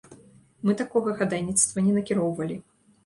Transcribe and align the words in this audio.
Мы 0.67 0.73
такога 0.79 1.13
хадайніцтва 1.21 1.85
не 1.89 1.93
накіроўвалі. 1.99 2.59